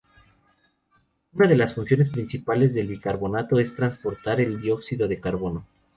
Una 1.33 1.47
de 1.47 1.55
las 1.55 1.75
funciones 1.75 2.09
principales 2.09 2.73
del 2.73 2.87
bicarbonato 2.87 3.59
es 3.59 3.75
transportar 3.75 4.41
el 4.41 4.59
dióxido 4.59 5.07
de 5.07 5.19
carbono. 5.19 5.67